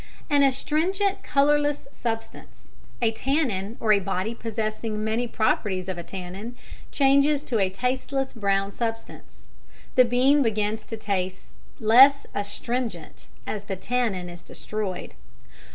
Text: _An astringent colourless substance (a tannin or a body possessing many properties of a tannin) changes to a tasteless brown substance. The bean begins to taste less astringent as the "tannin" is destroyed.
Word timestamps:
_An 0.31 0.41
astringent 0.41 1.21
colourless 1.21 1.87
substance 1.91 2.69
(a 3.03 3.11
tannin 3.11 3.77
or 3.79 3.91
a 3.93 3.99
body 3.99 4.33
possessing 4.33 5.03
many 5.03 5.27
properties 5.27 5.87
of 5.87 5.99
a 5.99 6.01
tannin) 6.01 6.55
changes 6.91 7.43
to 7.43 7.59
a 7.59 7.69
tasteless 7.69 8.33
brown 8.33 8.71
substance. 8.71 9.45
The 9.93 10.03
bean 10.05 10.41
begins 10.41 10.83
to 10.85 10.97
taste 10.97 11.55
less 11.79 12.25
astringent 12.33 13.27
as 13.45 13.65
the 13.65 13.75
"tannin" 13.75 14.27
is 14.27 14.41
destroyed. 14.41 15.13